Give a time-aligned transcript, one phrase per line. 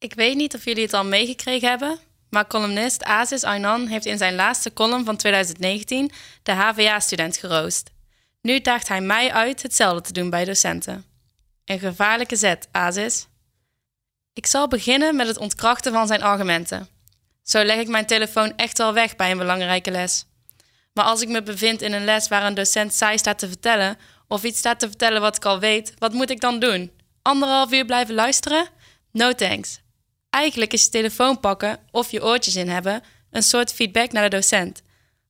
[0.00, 1.98] Ik weet niet of jullie het al meegekregen hebben,
[2.30, 6.10] maar columnist Aziz Aynan heeft in zijn laatste column van 2019
[6.42, 7.90] de HVA-student geroost.
[8.40, 11.04] Nu daagt hij mij uit hetzelfde te doen bij docenten.
[11.64, 13.26] Een gevaarlijke zet, Aziz.
[14.32, 16.88] Ik zal beginnen met het ontkrachten van zijn argumenten.
[17.42, 20.26] Zo leg ik mijn telefoon echt wel weg bij een belangrijke les.
[20.92, 23.98] Maar als ik me bevind in een les waar een docent saai staat te vertellen,
[24.28, 26.90] of iets staat te vertellen wat ik al weet, wat moet ik dan doen?
[27.22, 28.68] Anderhalf uur blijven luisteren?
[29.12, 29.80] No thanks.
[30.30, 34.36] Eigenlijk is je telefoon pakken of je oortjes in hebben een soort feedback naar de
[34.36, 34.82] docent.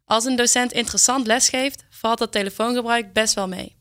[0.05, 3.77] Als een docent interessant lesgeeft, valt dat telefoongebruik best wel mee.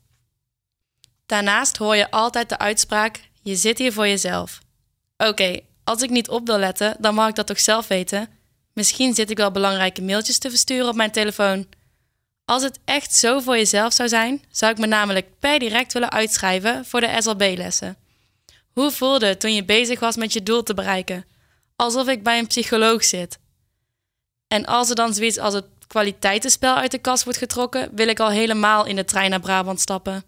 [1.26, 4.58] Daarnaast hoor je altijd de uitspraak: je zit hier voor jezelf.
[5.16, 8.28] Oké, als ik niet op wil letten, dan mag ik dat toch zelf weten.
[8.72, 11.66] Misschien zit ik wel belangrijke mailtjes te versturen op mijn telefoon.
[12.44, 16.10] Als het echt zo voor jezelf zou zijn, zou ik me namelijk per direct willen
[16.10, 17.96] uitschrijven voor de SLB-lessen.
[18.78, 21.24] Hoe voelde het toen je bezig was met je doel te bereiken?
[21.76, 23.38] Alsof ik bij een psycholoog zit.
[24.48, 28.20] En als er dan zoiets als het kwaliteitenspel uit de kast wordt getrokken, wil ik
[28.20, 30.24] al helemaal in de trein naar Brabant stappen.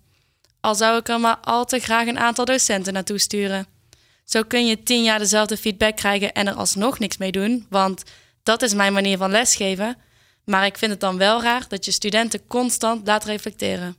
[0.60, 3.66] Al zou ik er maar al te graag een aantal docenten naartoe sturen.
[4.24, 8.02] Zo kun je tien jaar dezelfde feedback krijgen en er alsnog niks mee doen, want
[8.42, 9.96] dat is mijn manier van lesgeven.
[10.44, 13.96] Maar ik vind het dan wel raar dat je studenten constant laat reflecteren.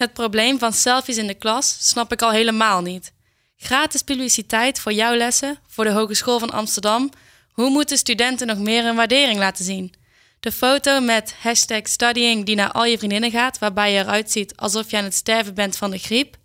[0.00, 3.12] Het probleem van selfies in de klas snap ik al helemaal niet.
[3.56, 7.10] Gratis publiciteit voor jouw lessen, voor de Hogeschool van Amsterdam.
[7.52, 9.94] Hoe moeten studenten nog meer een waardering laten zien?
[10.40, 14.56] De foto met hashtag studying die naar al je vriendinnen gaat, waarbij je eruit ziet
[14.56, 16.36] alsof je aan het sterven bent van de griep,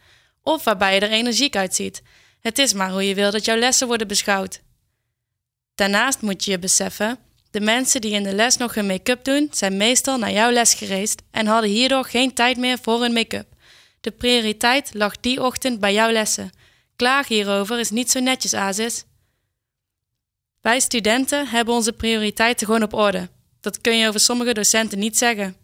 [0.41, 2.01] of waarbij je er energiek uitziet.
[2.39, 4.61] Het is maar hoe je wil dat jouw lessen worden beschouwd.
[5.75, 7.19] Daarnaast moet je je beseffen,
[7.55, 10.73] de mensen die in de les nog hun make-up doen, zijn meestal naar jouw les
[10.73, 13.47] gereisd en hadden hierdoor geen tijd meer voor hun make-up.
[14.01, 16.49] De prioriteit lag die ochtend bij jouw lessen.
[16.95, 19.03] Klaag hierover is niet zo netjes, Aziz.
[20.61, 23.29] Wij studenten hebben onze prioriteiten gewoon op orde.
[23.61, 25.55] Dat kun je over sommige docenten niet zeggen.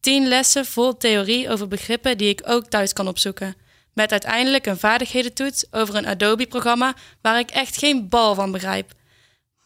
[0.00, 3.56] Tien lessen vol theorie over begrippen die ik ook thuis kan opzoeken.
[3.92, 8.98] Met uiteindelijk een vaardighedentoets over een Adobe-programma waar ik echt geen bal van begrijp.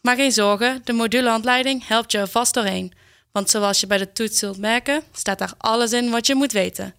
[0.05, 2.93] Maar geen zorgen, de modulehandleiding helpt je er vast doorheen.
[3.33, 6.53] Want zoals je bij de toets zult merken, staat daar alles in wat je moet
[6.53, 6.95] weten.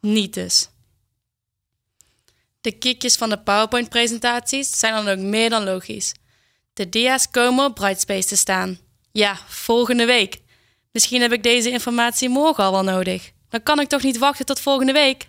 [0.00, 0.68] Niet dus.
[2.60, 6.14] De kiekjes van de PowerPoint-presentaties zijn dan ook meer dan logisch.
[6.72, 8.78] De dia's komen op Brightspace te staan.
[9.12, 10.40] Ja, volgende week.
[10.92, 13.30] Misschien heb ik deze informatie morgen al wel nodig.
[13.48, 15.26] Dan kan ik toch niet wachten tot volgende week?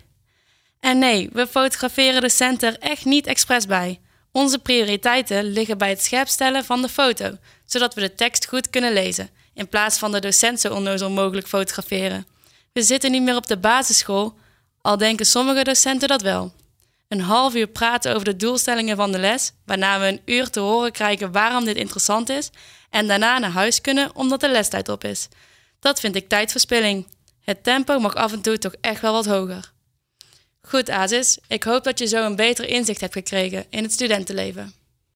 [0.80, 4.00] En nee, we fotograferen de center echt niet expres bij.
[4.32, 8.92] Onze prioriteiten liggen bij het scherpstellen van de foto, zodat we de tekst goed kunnen
[8.92, 12.26] lezen, in plaats van de docent zo onnozel mogelijk fotograferen.
[12.72, 14.34] We zitten niet meer op de basisschool,
[14.80, 16.52] al denken sommige docenten dat wel.
[17.08, 20.60] Een half uur praten over de doelstellingen van de les, waarna we een uur te
[20.60, 22.50] horen krijgen waarom dit interessant is,
[22.90, 25.28] en daarna naar huis kunnen omdat de lestijd op is.
[25.80, 27.06] Dat vind ik tijdverspilling.
[27.40, 29.71] Het tempo mag af en toe toch echt wel wat hoger.
[30.68, 31.36] Goed, Aziz.
[31.48, 34.81] Ik hoop dat je zo een beter inzicht hebt gekregen in het studentenleven.